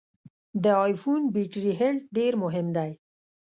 د 0.63 0.65
ای 0.83 0.93
فون 1.01 1.21
بټري 1.33 1.71
هلټ 1.79 2.03
ډېر 2.17 2.33
مهم 2.43 2.67
دی. 2.77 2.91